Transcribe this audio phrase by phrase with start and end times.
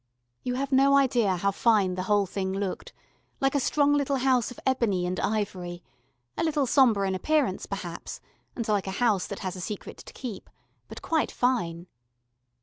[0.41, 2.91] You have no idea how fine the whole thing looked
[3.39, 5.83] like a strong little house of ebony and ivory
[6.35, 8.19] a little sombre in appearance perhaps,
[8.55, 10.49] and like a house that has a secret to keep,
[10.87, 11.85] but quite fine.